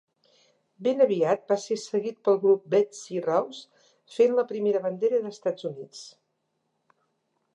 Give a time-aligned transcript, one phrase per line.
[0.85, 3.61] Ben aviat va ser seguit pel grup Betsy Ross
[4.15, 6.01] fent la primera bandera d'Estats Units.